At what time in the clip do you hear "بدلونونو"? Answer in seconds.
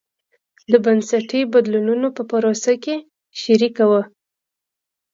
1.53-2.07